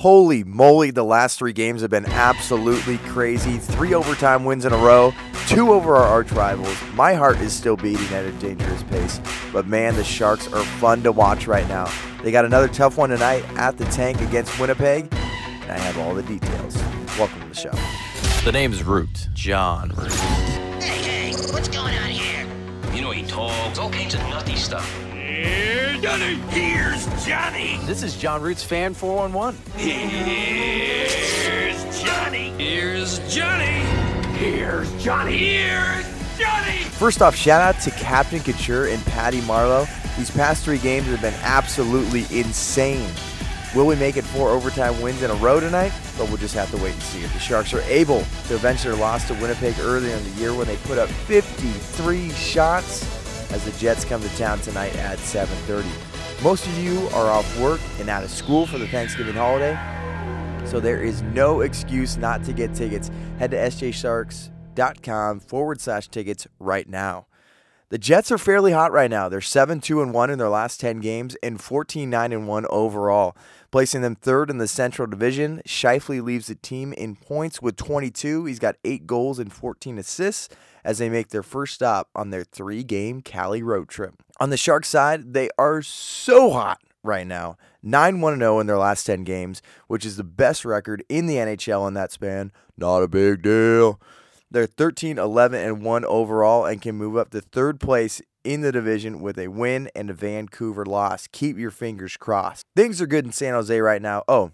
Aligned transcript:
Holy 0.00 0.44
moly, 0.44 0.90
the 0.90 1.02
last 1.02 1.38
three 1.38 1.54
games 1.54 1.80
have 1.80 1.90
been 1.90 2.04
absolutely 2.04 2.98
crazy. 2.98 3.56
Three 3.56 3.94
overtime 3.94 4.44
wins 4.44 4.66
in 4.66 4.74
a 4.74 4.76
row, 4.76 5.14
two 5.48 5.72
over 5.72 5.96
our 5.96 6.04
arch 6.04 6.30
rivals. 6.32 6.76
My 6.92 7.14
heart 7.14 7.38
is 7.38 7.54
still 7.54 7.78
beating 7.78 8.06
at 8.08 8.26
a 8.26 8.32
dangerous 8.32 8.82
pace, 8.82 9.18
but 9.54 9.66
man, 9.66 9.96
the 9.96 10.04
Sharks 10.04 10.52
are 10.52 10.62
fun 10.62 11.02
to 11.02 11.12
watch 11.12 11.46
right 11.46 11.66
now. 11.66 11.90
They 12.22 12.30
got 12.30 12.44
another 12.44 12.68
tough 12.68 12.98
one 12.98 13.08
tonight 13.08 13.42
at 13.56 13.78
the 13.78 13.86
tank 13.86 14.20
against 14.20 14.60
Winnipeg, 14.60 15.08
and 15.12 15.72
I 15.72 15.78
have 15.78 15.96
all 15.96 16.14
the 16.14 16.24
details. 16.24 16.76
Welcome 17.18 17.40
to 17.40 17.48
the 17.48 17.54
show. 17.54 17.72
The 18.44 18.52
name's 18.52 18.84
Root. 18.84 19.28
Jon 19.32 19.94
Root. 19.96 20.12
Hey, 20.12 21.30
hey, 21.30 21.52
what's 21.54 21.68
going 21.68 21.94
on 21.96 22.10
here? 22.10 22.15
You 23.16 23.22
know 23.22 23.28
talks 23.28 23.78
all 23.78 23.88
kinds 23.88 24.14
of 24.14 24.20
nutty 24.24 24.56
stuff. 24.56 24.86
Here's 25.10 26.02
Johnny. 26.02 26.34
Here's 26.50 27.06
Johnny. 27.24 27.78
This 27.84 28.02
is 28.02 28.14
Jon 28.14 28.42
Root's 28.42 28.62
Fan 28.62 28.92
411. 28.92 29.58
Here's 29.74 31.14
Johnny. 32.02 32.50
Here's 32.58 33.18
Johnny. 33.34 33.80
Here's 34.36 35.02
Johnny. 35.02 35.38
Here's 35.38 36.04
Johnny. 36.38 36.76
First 36.76 37.22
off, 37.22 37.34
shout 37.34 37.62
out 37.62 37.80
to 37.84 37.90
Captain 37.92 38.40
Couture 38.40 38.88
and 38.88 39.02
Patty 39.06 39.40
Marleau. 39.40 39.88
These 40.18 40.30
past 40.30 40.62
three 40.62 40.76
games 40.76 41.06
have 41.06 41.22
been 41.22 41.32
absolutely 41.40 42.26
insane. 42.38 43.10
Will 43.76 43.86
we 43.86 43.96
make 43.96 44.16
it 44.16 44.24
four 44.24 44.48
overtime 44.48 44.98
wins 45.02 45.20
in 45.20 45.30
a 45.30 45.34
row 45.34 45.60
tonight? 45.60 45.92
But 46.16 46.28
we'll 46.28 46.38
just 46.38 46.54
have 46.54 46.70
to 46.70 46.78
wait 46.78 46.94
and 46.94 47.02
see 47.02 47.22
if 47.22 47.30
the 47.34 47.38
Sharks 47.38 47.74
are 47.74 47.82
able 47.82 48.24
to 48.48 48.54
avenge 48.54 48.82
their 48.82 48.96
loss 48.96 49.28
to 49.28 49.34
Winnipeg 49.34 49.78
earlier 49.80 50.16
in 50.16 50.24
the 50.24 50.30
year 50.40 50.54
when 50.54 50.66
they 50.66 50.76
put 50.76 50.96
up 50.96 51.10
53 51.10 52.30
shots 52.30 53.04
as 53.52 53.66
the 53.66 53.72
Jets 53.72 54.02
come 54.06 54.22
to 54.22 54.36
town 54.38 54.60
tonight 54.60 54.96
at 54.96 55.18
7:30. 55.18 55.84
Most 56.42 56.66
of 56.66 56.78
you 56.78 57.06
are 57.08 57.30
off 57.30 57.60
work 57.60 57.80
and 58.00 58.08
out 58.08 58.24
of 58.24 58.30
school 58.30 58.66
for 58.66 58.78
the 58.78 58.88
Thanksgiving 58.88 59.34
holiday, 59.34 59.78
so 60.64 60.80
there 60.80 61.02
is 61.02 61.20
no 61.20 61.60
excuse 61.60 62.16
not 62.16 62.44
to 62.44 62.54
get 62.54 62.74
tickets. 62.74 63.10
Head 63.38 63.50
to 63.50 63.58
sjsharks.com 63.58 65.40
forward 65.40 65.82
slash 65.82 66.08
tickets 66.08 66.46
right 66.58 66.88
now. 66.88 67.26
The 67.88 67.98
Jets 67.98 68.32
are 68.32 68.38
fairly 68.38 68.72
hot 68.72 68.90
right 68.90 69.08
now. 69.08 69.28
They're 69.28 69.40
7 69.40 69.80
2 69.80 70.02
and 70.02 70.12
1 70.12 70.30
in 70.30 70.38
their 70.38 70.48
last 70.48 70.80
10 70.80 70.98
games 70.98 71.36
and 71.40 71.60
14 71.60 72.10
9 72.10 72.32
and 72.32 72.48
1 72.48 72.66
overall, 72.68 73.36
placing 73.70 74.02
them 74.02 74.16
third 74.16 74.50
in 74.50 74.58
the 74.58 74.66
Central 74.66 75.06
Division. 75.06 75.62
Scheifele 75.64 76.20
leaves 76.20 76.48
the 76.48 76.56
team 76.56 76.92
in 76.94 77.14
points 77.14 77.62
with 77.62 77.76
22. 77.76 78.46
He's 78.46 78.58
got 78.58 78.74
8 78.84 79.06
goals 79.06 79.38
and 79.38 79.52
14 79.52 79.98
assists 79.98 80.48
as 80.84 80.98
they 80.98 81.08
make 81.08 81.28
their 81.28 81.44
first 81.44 81.74
stop 81.74 82.08
on 82.16 82.30
their 82.30 82.42
three 82.42 82.82
game 82.82 83.22
Cali 83.22 83.62
road 83.62 83.88
trip. 83.88 84.14
On 84.40 84.50
the 84.50 84.56
Sharks 84.56 84.88
side, 84.88 85.32
they 85.32 85.48
are 85.56 85.80
so 85.80 86.50
hot 86.50 86.80
right 87.04 87.26
now 87.26 87.56
9 87.84 88.20
1 88.20 88.38
0 88.40 88.58
in 88.58 88.66
their 88.66 88.78
last 88.78 89.04
10 89.04 89.22
games, 89.22 89.62
which 89.86 90.04
is 90.04 90.16
the 90.16 90.24
best 90.24 90.64
record 90.64 91.04
in 91.08 91.26
the 91.26 91.36
NHL 91.36 91.86
in 91.86 91.94
that 91.94 92.10
span. 92.10 92.50
Not 92.76 93.04
a 93.04 93.08
big 93.08 93.42
deal. 93.42 94.00
They're 94.50 94.66
13 94.66 95.18
11 95.18 95.60
and 95.60 95.82
1 95.82 96.04
overall 96.04 96.64
and 96.64 96.80
can 96.80 96.96
move 96.96 97.16
up 97.16 97.30
to 97.30 97.40
third 97.40 97.80
place 97.80 98.22
in 98.44 98.60
the 98.60 98.72
division 98.72 99.20
with 99.20 99.38
a 99.38 99.48
win 99.48 99.90
and 99.94 100.08
a 100.08 100.14
Vancouver 100.14 100.86
loss. 100.86 101.26
Keep 101.32 101.58
your 101.58 101.72
fingers 101.72 102.16
crossed. 102.16 102.64
Things 102.76 103.02
are 103.02 103.06
good 103.06 103.24
in 103.24 103.32
San 103.32 103.54
Jose 103.54 103.78
right 103.80 104.00
now. 104.00 104.22
Oh, 104.28 104.52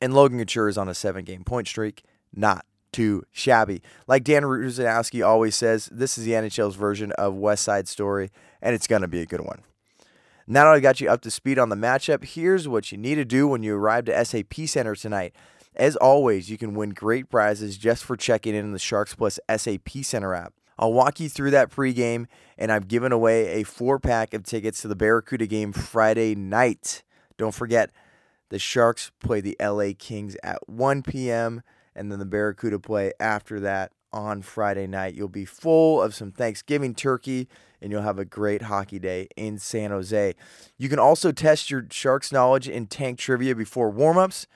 and 0.00 0.14
Logan 0.14 0.38
Couture 0.38 0.68
is 0.68 0.78
on 0.78 0.88
a 0.88 0.94
seven 0.94 1.24
game 1.24 1.44
point 1.44 1.66
streak. 1.66 2.04
Not 2.34 2.64
too 2.92 3.24
shabby. 3.32 3.82
Like 4.06 4.24
Dan 4.24 4.42
Rusanowsky 4.42 5.26
always 5.26 5.56
says, 5.56 5.88
this 5.90 6.16
is 6.16 6.24
the 6.24 6.32
NHL's 6.32 6.76
version 6.76 7.12
of 7.12 7.34
West 7.34 7.64
Side 7.64 7.88
Story, 7.88 8.30
and 8.60 8.74
it's 8.74 8.86
going 8.86 9.02
to 9.02 9.08
be 9.08 9.20
a 9.20 9.26
good 9.26 9.40
one. 9.40 9.62
Now 10.46 10.64
that 10.64 10.74
I 10.74 10.80
got 10.80 11.00
you 11.00 11.08
up 11.08 11.22
to 11.22 11.30
speed 11.30 11.58
on 11.58 11.68
the 11.68 11.76
matchup, 11.76 12.24
here's 12.24 12.68
what 12.68 12.92
you 12.92 12.98
need 12.98 13.14
to 13.14 13.24
do 13.24 13.48
when 13.48 13.62
you 13.62 13.76
arrive 13.76 14.04
to 14.06 14.24
SAP 14.24 14.54
Center 14.66 14.94
tonight. 14.94 15.34
As 15.74 15.96
always, 15.96 16.50
you 16.50 16.58
can 16.58 16.74
win 16.74 16.90
great 16.90 17.30
prizes 17.30 17.78
just 17.78 18.04
for 18.04 18.16
checking 18.16 18.54
in 18.54 18.72
the 18.72 18.78
Sharks 18.78 19.14
Plus 19.14 19.40
SAP 19.54 19.88
Center 20.02 20.34
app. 20.34 20.52
I'll 20.78 20.92
walk 20.92 21.20
you 21.20 21.28
through 21.28 21.52
that 21.52 21.70
pregame, 21.70 22.26
and 22.58 22.72
I've 22.72 22.88
given 22.88 23.12
away 23.12 23.60
a 23.60 23.62
four 23.62 23.98
pack 23.98 24.34
of 24.34 24.42
tickets 24.42 24.82
to 24.82 24.88
the 24.88 24.96
Barracuda 24.96 25.46
game 25.46 25.72
Friday 25.72 26.34
night. 26.34 27.02
Don't 27.36 27.54
forget, 27.54 27.90
the 28.48 28.58
Sharks 28.58 29.10
play 29.20 29.40
the 29.40 29.56
LA 29.60 29.92
Kings 29.98 30.36
at 30.42 30.68
1 30.68 31.02
p.m., 31.02 31.62
and 31.94 32.10
then 32.10 32.18
the 32.18 32.26
Barracuda 32.26 32.78
play 32.78 33.12
after 33.20 33.60
that 33.60 33.92
on 34.12 34.42
Friday 34.42 34.86
night. 34.86 35.14
You'll 35.14 35.28
be 35.28 35.44
full 35.44 36.02
of 36.02 36.14
some 36.14 36.30
Thanksgiving 36.30 36.94
turkey, 36.94 37.48
and 37.80 37.90
you'll 37.90 38.02
have 38.02 38.18
a 38.18 38.24
great 38.24 38.62
hockey 38.62 38.98
day 38.98 39.28
in 39.36 39.58
San 39.58 39.90
Jose. 39.90 40.34
You 40.76 40.88
can 40.88 40.98
also 40.98 41.32
test 41.32 41.70
your 41.70 41.86
Sharks 41.90 42.32
knowledge 42.32 42.68
in 42.68 42.86
tank 42.86 43.18
trivia 43.18 43.54
before 43.54 43.92
warmups. 43.92 44.46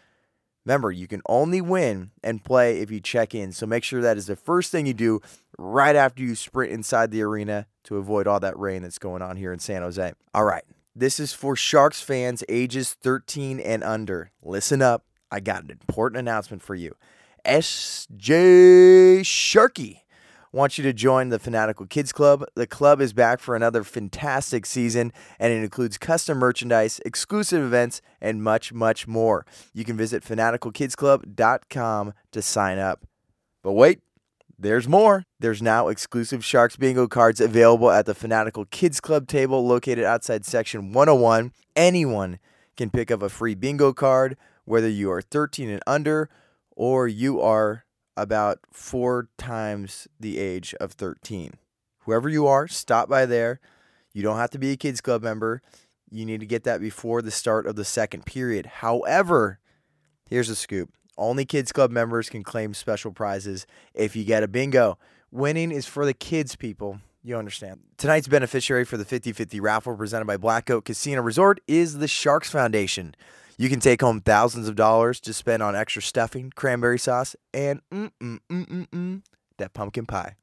Remember, 0.66 0.90
you 0.90 1.06
can 1.06 1.22
only 1.28 1.60
win 1.60 2.10
and 2.24 2.42
play 2.42 2.80
if 2.80 2.90
you 2.90 2.98
check 2.98 3.36
in. 3.36 3.52
So 3.52 3.66
make 3.66 3.84
sure 3.84 4.02
that 4.02 4.16
is 4.16 4.26
the 4.26 4.34
first 4.34 4.72
thing 4.72 4.84
you 4.84 4.94
do 4.94 5.20
right 5.56 5.94
after 5.94 6.22
you 6.22 6.34
sprint 6.34 6.72
inside 6.72 7.12
the 7.12 7.22
arena 7.22 7.66
to 7.84 7.98
avoid 7.98 8.26
all 8.26 8.40
that 8.40 8.58
rain 8.58 8.82
that's 8.82 8.98
going 8.98 9.22
on 9.22 9.36
here 9.36 9.52
in 9.52 9.60
San 9.60 9.82
Jose. 9.82 10.12
All 10.34 10.44
right. 10.44 10.64
This 10.94 11.20
is 11.20 11.32
for 11.32 11.54
Sharks 11.54 12.00
fans 12.00 12.42
ages 12.48 12.94
13 12.94 13.60
and 13.60 13.84
under. 13.84 14.32
Listen 14.42 14.82
up. 14.82 15.04
I 15.30 15.38
got 15.38 15.62
an 15.62 15.70
important 15.70 16.18
announcement 16.18 16.62
for 16.62 16.74
you. 16.74 16.96
SJ 17.44 19.20
Sharkie 19.20 20.00
want 20.56 20.78
you 20.78 20.84
to 20.84 20.92
join 20.94 21.28
the 21.28 21.38
Fanatical 21.38 21.84
Kids 21.84 22.12
Club. 22.12 22.42
The 22.54 22.66
club 22.66 23.02
is 23.02 23.12
back 23.12 23.40
for 23.40 23.54
another 23.54 23.84
fantastic 23.84 24.64
season, 24.64 25.12
and 25.38 25.52
it 25.52 25.62
includes 25.62 25.98
custom 25.98 26.38
merchandise, 26.38 26.98
exclusive 27.04 27.62
events, 27.62 28.00
and 28.22 28.42
much, 28.42 28.72
much 28.72 29.06
more. 29.06 29.44
You 29.74 29.84
can 29.84 29.98
visit 29.98 30.24
fanaticalkidsclub.com 30.24 32.14
to 32.32 32.42
sign 32.42 32.78
up. 32.78 33.04
But 33.62 33.72
wait, 33.72 34.00
there's 34.58 34.88
more. 34.88 35.24
There's 35.38 35.60
now 35.60 35.88
exclusive 35.88 36.42
Sharks 36.42 36.76
Bingo 36.76 37.06
cards 37.06 37.38
available 37.38 37.90
at 37.90 38.06
the 38.06 38.14
Fanatical 38.14 38.64
Kids 38.64 38.98
Club 38.98 39.28
table 39.28 39.66
located 39.66 40.04
outside 40.04 40.46
Section 40.46 40.92
101. 40.92 41.52
Anyone 41.76 42.38
can 42.78 42.88
pick 42.88 43.10
up 43.10 43.22
a 43.22 43.28
free 43.28 43.54
bingo 43.54 43.92
card, 43.92 44.38
whether 44.64 44.88
you 44.88 45.10
are 45.10 45.20
13 45.20 45.68
and 45.68 45.82
under 45.86 46.30
or 46.74 47.08
you 47.08 47.40
are 47.40 47.85
about 48.16 48.60
four 48.72 49.28
times 49.38 50.08
the 50.18 50.38
age 50.38 50.74
of 50.80 50.92
13. 50.92 51.54
Whoever 52.00 52.28
you 52.28 52.46
are, 52.46 52.68
stop 52.68 53.08
by 53.08 53.26
there. 53.26 53.60
You 54.12 54.22
don't 54.22 54.38
have 54.38 54.50
to 54.50 54.58
be 54.58 54.72
a 54.72 54.76
kids 54.76 55.00
club 55.00 55.22
member. 55.22 55.60
You 56.10 56.24
need 56.24 56.40
to 56.40 56.46
get 56.46 56.64
that 56.64 56.80
before 56.80 57.20
the 57.20 57.30
start 57.30 57.66
of 57.66 57.76
the 57.76 57.84
second 57.84 58.24
period. 58.24 58.66
However, 58.66 59.58
here's 60.28 60.48
a 60.48 60.56
scoop. 60.56 60.90
Only 61.18 61.44
kids 61.44 61.72
club 61.72 61.90
members 61.90 62.28
can 62.28 62.42
claim 62.42 62.74
special 62.74 63.10
prizes 63.10 63.66
if 63.94 64.14
you 64.14 64.24
get 64.24 64.42
a 64.42 64.48
bingo. 64.48 64.98
Winning 65.30 65.72
is 65.72 65.86
for 65.86 66.06
the 66.06 66.14
kids, 66.14 66.56
people. 66.56 67.00
You 67.22 67.36
understand. 67.36 67.80
Tonight's 67.96 68.28
beneficiary 68.28 68.84
for 68.84 68.96
the 68.96 69.04
50 69.04 69.32
50 69.32 69.58
raffle 69.58 69.96
presented 69.96 70.26
by 70.26 70.36
Black 70.36 70.70
Oak 70.70 70.84
Casino 70.84 71.22
Resort 71.22 71.60
is 71.66 71.98
the 71.98 72.06
Sharks 72.06 72.48
Foundation. 72.50 73.16
You 73.58 73.70
can 73.70 73.80
take 73.80 74.02
home 74.02 74.20
thousands 74.20 74.68
of 74.68 74.76
dollars 74.76 75.18
to 75.20 75.32
spend 75.32 75.62
on 75.62 75.74
extra 75.74 76.02
stuffing, 76.02 76.52
cranberry 76.54 76.98
sauce, 76.98 77.34
and 77.54 77.80
mm 77.90 78.10
mm 78.20 78.38
mm 78.50 78.66
mm 78.66 78.88
mm 78.88 79.22
that 79.56 79.72
pumpkin 79.72 80.04
pie. 80.04 80.34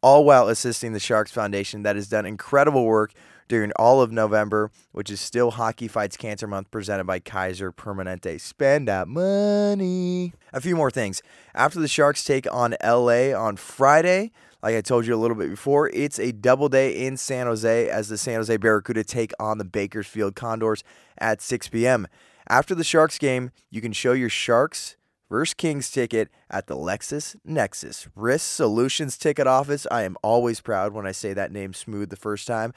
All 0.00 0.24
while 0.24 0.48
assisting 0.48 0.94
the 0.94 1.00
Sharks 1.00 1.30
Foundation 1.30 1.82
that 1.82 1.96
has 1.96 2.08
done 2.08 2.24
incredible 2.24 2.86
work 2.86 3.12
during 3.48 3.72
all 3.72 4.00
of 4.00 4.12
November, 4.12 4.70
which 4.92 5.10
is 5.10 5.20
still 5.20 5.50
Hockey 5.50 5.88
Fights 5.88 6.16
Cancer 6.16 6.46
Month 6.46 6.70
presented 6.70 7.04
by 7.04 7.18
Kaiser 7.18 7.70
Permanente. 7.70 8.40
Spend 8.40 8.88
that 8.88 9.08
money. 9.08 10.32
A 10.52 10.60
few 10.62 10.76
more 10.76 10.90
things. 10.90 11.22
After 11.54 11.80
the 11.80 11.88
Sharks 11.88 12.24
take 12.24 12.50
on 12.50 12.76
LA 12.82 13.32
on 13.38 13.56
Friday, 13.56 14.30
like 14.62 14.74
I 14.74 14.80
told 14.80 15.06
you 15.06 15.14
a 15.14 15.20
little 15.20 15.36
bit 15.36 15.50
before, 15.50 15.90
it's 15.90 16.18
a 16.18 16.32
double 16.32 16.70
day 16.70 17.04
in 17.06 17.18
San 17.18 17.46
Jose 17.46 17.90
as 17.90 18.08
the 18.08 18.16
San 18.16 18.36
Jose 18.36 18.56
Barracuda 18.56 19.04
take 19.04 19.32
on 19.38 19.58
the 19.58 19.64
Bakersfield 19.64 20.34
Condors 20.34 20.82
at 21.18 21.42
6 21.42 21.68
p.m. 21.68 22.06
After 22.50 22.74
the 22.74 22.82
Sharks 22.84 23.18
game, 23.18 23.50
you 23.70 23.82
can 23.82 23.92
show 23.92 24.12
your 24.12 24.30
Sharks 24.30 24.96
versus 25.28 25.52
Kings 25.52 25.90
ticket 25.90 26.30
at 26.48 26.66
the 26.66 26.76
LexisNexis 26.76 28.08
Risk 28.16 28.46
Solutions 28.46 29.18
ticket 29.18 29.46
office. 29.46 29.86
I 29.90 30.04
am 30.04 30.16
always 30.22 30.62
proud 30.62 30.94
when 30.94 31.06
I 31.06 31.12
say 31.12 31.34
that 31.34 31.52
name 31.52 31.74
smooth 31.74 32.08
the 32.08 32.16
first 32.16 32.46
time. 32.46 32.72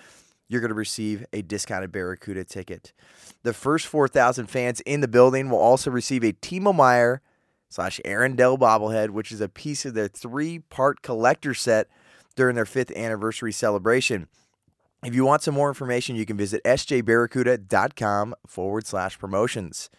you're 0.49 0.59
going 0.59 0.67
to 0.67 0.75
receive 0.75 1.25
a 1.31 1.41
discounted 1.41 1.93
Barracuda 1.93 2.43
ticket. 2.43 2.91
The 3.43 3.53
first 3.53 3.87
4,000 3.87 4.47
fans 4.47 4.81
in 4.81 4.99
the 4.99 5.07
building 5.07 5.49
will 5.49 5.59
also 5.59 5.89
receive 5.89 6.25
a 6.25 6.33
Timo 6.33 6.75
Meier 6.75 7.21
slash 7.69 8.01
Aaron 8.03 8.35
Dell 8.35 8.57
bobblehead, 8.57 9.11
which 9.11 9.31
is 9.31 9.39
a 9.39 9.47
piece 9.47 9.85
of 9.85 9.93
their 9.93 10.09
three 10.09 10.59
part 10.59 11.01
collector 11.01 11.53
set 11.53 11.87
during 12.35 12.57
their 12.57 12.65
fifth 12.65 12.91
anniversary 12.91 13.53
celebration. 13.53 14.27
If 15.03 15.15
you 15.15 15.25
want 15.25 15.41
some 15.41 15.55
more 15.55 15.67
information, 15.67 16.15
you 16.15 16.27
can 16.27 16.37
visit 16.37 16.63
sjbarracuda.com 16.63 18.35
forward 18.45 18.85
slash 18.85 19.17
promotions. 19.17 19.89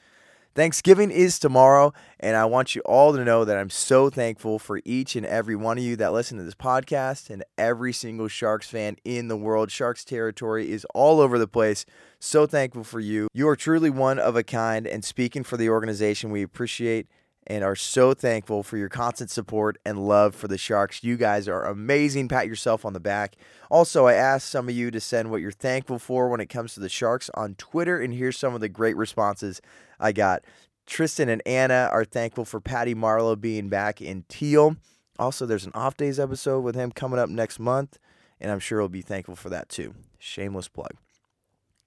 Thanksgiving 0.54 1.10
is 1.10 1.40
tomorrow, 1.40 1.92
and 2.20 2.36
I 2.36 2.44
want 2.44 2.76
you 2.76 2.82
all 2.82 3.12
to 3.12 3.24
know 3.24 3.44
that 3.44 3.56
I'm 3.56 3.70
so 3.70 4.10
thankful 4.10 4.60
for 4.60 4.80
each 4.84 5.16
and 5.16 5.26
every 5.26 5.56
one 5.56 5.76
of 5.76 5.82
you 5.82 5.96
that 5.96 6.12
listen 6.12 6.38
to 6.38 6.44
this 6.44 6.54
podcast 6.54 7.30
and 7.30 7.42
every 7.58 7.92
single 7.92 8.28
Sharks 8.28 8.68
fan 8.68 8.96
in 9.04 9.26
the 9.26 9.36
world. 9.36 9.72
Sharks 9.72 10.04
territory 10.04 10.70
is 10.70 10.86
all 10.94 11.20
over 11.20 11.36
the 11.36 11.48
place. 11.48 11.84
So 12.20 12.46
thankful 12.46 12.84
for 12.84 13.00
you. 13.00 13.26
You 13.34 13.48
are 13.48 13.56
truly 13.56 13.90
one 13.90 14.20
of 14.20 14.36
a 14.36 14.44
kind, 14.44 14.86
and 14.86 15.04
speaking 15.04 15.42
for 15.42 15.56
the 15.56 15.68
organization, 15.68 16.30
we 16.30 16.42
appreciate 16.42 17.08
and 17.46 17.64
are 17.64 17.76
so 17.76 18.14
thankful 18.14 18.62
for 18.62 18.76
your 18.76 18.88
constant 18.88 19.30
support 19.30 19.78
and 19.84 20.06
love 20.06 20.34
for 20.34 20.48
the 20.48 20.58
Sharks. 20.58 21.02
You 21.02 21.16
guys 21.16 21.48
are 21.48 21.64
amazing. 21.64 22.28
Pat 22.28 22.46
yourself 22.46 22.84
on 22.84 22.92
the 22.92 23.00
back. 23.00 23.36
Also, 23.70 24.06
I 24.06 24.14
asked 24.14 24.48
some 24.48 24.68
of 24.68 24.74
you 24.74 24.90
to 24.90 25.00
send 25.00 25.30
what 25.30 25.40
you're 25.40 25.50
thankful 25.50 25.98
for 25.98 26.28
when 26.28 26.40
it 26.40 26.46
comes 26.46 26.74
to 26.74 26.80
the 26.80 26.88
Sharks 26.88 27.30
on 27.34 27.54
Twitter, 27.56 28.00
and 28.00 28.14
here's 28.14 28.38
some 28.38 28.54
of 28.54 28.60
the 28.60 28.68
great 28.68 28.96
responses 28.96 29.60
I 29.98 30.12
got. 30.12 30.44
Tristan 30.86 31.28
and 31.28 31.42
Anna 31.46 31.88
are 31.92 32.04
thankful 32.04 32.44
for 32.44 32.60
Patty 32.60 32.94
Marleau 32.94 33.40
being 33.40 33.68
back 33.68 34.00
in 34.00 34.24
Teal. 34.28 34.76
Also, 35.18 35.46
there's 35.46 35.66
an 35.66 35.72
off 35.74 35.96
days 35.96 36.18
episode 36.18 36.60
with 36.60 36.74
him 36.74 36.92
coming 36.92 37.18
up 37.18 37.28
next 37.28 37.58
month, 37.58 37.98
and 38.40 38.50
I'm 38.50 38.58
sure 38.58 38.80
he'll 38.80 38.88
be 38.88 39.02
thankful 39.02 39.36
for 39.36 39.50
that 39.50 39.68
too. 39.68 39.94
Shameless 40.18 40.68
plug. 40.68 40.92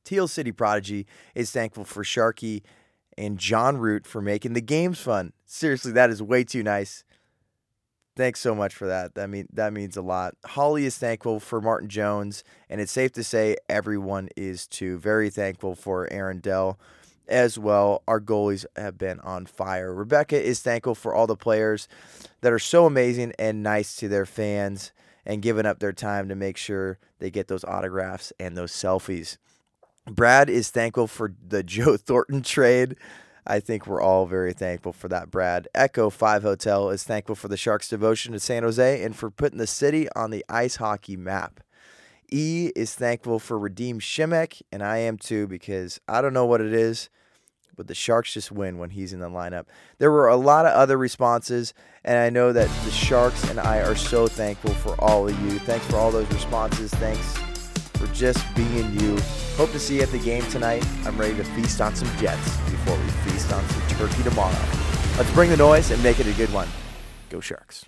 Teal 0.03 0.27
City 0.27 0.51
Prodigy 0.51 1.07
is 1.33 1.51
thankful 1.51 1.83
for 1.83 2.03
Sharkie 2.03 2.61
and 3.17 3.37
Jon 3.37 3.77
Root 3.77 4.05
for 4.05 4.21
making 4.21 4.53
the 4.53 4.61
games 4.61 4.99
fun. 4.99 5.33
Seriously, 5.45 5.91
that 5.93 6.09
is 6.09 6.21
way 6.21 6.43
too 6.43 6.63
nice. 6.63 7.03
Thanks 8.15 8.39
so 8.39 8.55
much 8.55 8.73
for 8.73 8.87
that. 8.87 9.15
That 9.15 9.29
mean 9.29 9.47
that 9.51 9.73
means 9.73 9.97
a 9.97 10.01
lot. 10.01 10.35
Holly 10.45 10.85
is 10.85 10.97
thankful 10.97 11.39
for 11.41 11.59
Martin 11.59 11.89
Jones, 11.89 12.43
and 12.69 12.79
it's 12.79 12.91
safe 12.91 13.11
to 13.13 13.23
say 13.23 13.57
everyone 13.67 14.29
is 14.37 14.67
too. 14.67 14.97
Very 14.97 15.29
thankful 15.29 15.75
for 15.75 16.11
Aaron 16.11 16.39
Dell 16.39 16.79
as 17.27 17.59
well. 17.59 18.03
Our 18.07 18.21
goalies 18.21 18.65
have 18.77 18.97
been 18.97 19.19
on 19.19 19.45
fire. 19.45 19.93
Rebecca 19.93 20.41
is 20.41 20.61
thankful 20.61 20.95
for 20.95 21.13
all 21.13 21.27
the 21.27 21.35
players 21.35 21.89
that 22.41 22.53
are 22.53 22.59
so 22.59 22.85
amazing 22.85 23.33
and 23.37 23.61
nice 23.61 23.95
to 23.97 24.07
their 24.07 24.25
fans 24.25 24.93
and 25.25 25.41
giving 25.41 25.65
up 25.65 25.79
their 25.79 25.93
time 25.93 26.29
to 26.29 26.35
make 26.35 26.55
sure 26.55 26.99
they 27.19 27.31
get 27.31 27.47
those 27.47 27.63
autographs 27.65 28.31
and 28.39 28.55
those 28.55 28.71
selfies. 28.71 29.37
Brad 30.09 30.49
is 30.49 30.69
thankful 30.69 31.07
for 31.07 31.33
the 31.47 31.63
Joe 31.63 31.97
Thornton 31.97 32.43
trade. 32.43 32.95
I 33.47 33.59
think 33.59 33.85
we're 33.85 34.01
all 34.01 34.25
very 34.25 34.53
thankful 34.53 34.91
for 34.91 35.07
that, 35.09 35.29
Brad. 35.29 35.67
Echo 35.75 36.09
5 36.09 36.43
Hotel 36.43 36.89
is 36.89 37.03
thankful 37.03 37.35
for 37.35 37.47
the 37.47 37.57
Sharks' 37.57 37.89
devotion 37.89 38.33
to 38.33 38.39
San 38.39 38.63
Jose 38.63 39.03
and 39.03 39.15
for 39.15 39.29
putting 39.29 39.59
the 39.59 39.67
city 39.67 40.07
on 40.15 40.31
the 40.31 40.43
ice 40.49 40.77
hockey 40.77 41.15
map. 41.15 41.59
E 42.31 42.71
is 42.75 42.95
thankful 42.95 43.37
for 43.37 43.59
Radim 43.59 43.97
Simek, 43.97 44.63
and 44.71 44.81
I 44.81 44.97
am 44.97 45.17
too 45.17 45.45
because 45.45 45.99
I 46.07 46.21
don't 46.21 46.33
know 46.33 46.47
what 46.47 46.61
it 46.61 46.73
is, 46.73 47.09
but 47.75 47.85
the 47.85 47.93
Sharks 47.93 48.33
just 48.33 48.51
win 48.51 48.79
when 48.79 48.89
he's 48.89 49.13
in 49.13 49.19
the 49.19 49.29
lineup. 49.29 49.65
There 49.99 50.09
were 50.09 50.27
a 50.27 50.35
lot 50.35 50.65
of 50.65 50.73
other 50.73 50.97
responses, 50.97 51.75
and 52.03 52.17
I 52.17 52.31
know 52.31 52.51
that 52.51 52.69
the 52.83 52.91
Sharks 52.91 53.47
and 53.47 53.59
I 53.59 53.77
are 53.81 53.95
so 53.95 54.25
thankful 54.25 54.73
for 54.73 54.99
all 54.99 55.27
of 55.27 55.39
you. 55.41 55.59
Thanks 55.59 55.85
for 55.85 55.97
all 55.97 56.09
those 56.09 56.31
responses. 56.31 56.91
Thanks 56.95 57.37
for 57.97 58.07
just 58.07 58.43
being 58.55 58.99
you. 58.99 59.17
Hope 59.57 59.71
to 59.71 59.79
see 59.79 59.97
you 59.97 60.01
at 60.01 60.09
the 60.11 60.19
game 60.19 60.43
tonight. 60.49 60.85
I'm 61.05 61.17
ready 61.17 61.35
to 61.35 61.43
feast 61.43 61.81
on 61.81 61.95
some 61.95 62.09
Jets 62.17 62.57
before 62.69 62.97
we 62.97 63.07
feast 63.31 63.51
on 63.53 63.67
some 63.69 63.87
turkey 63.97 64.23
tomorrow. 64.23 64.55
Let's 65.17 65.31
bring 65.33 65.49
the 65.49 65.57
noise 65.57 65.91
and 65.91 66.01
make 66.03 66.19
it 66.19 66.27
a 66.27 66.33
good 66.33 66.51
one. 66.51 66.67
Go 67.29 67.39
Sharks. 67.39 67.85